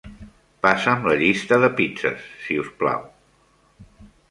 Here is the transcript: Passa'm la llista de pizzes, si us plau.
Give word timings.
Passa'm 0.65 1.05
la 1.09 1.17
llista 1.19 1.59
de 1.65 1.69
pizzes, 1.81 2.25
si 2.47 2.59
us 2.65 2.73
plau. 2.83 3.07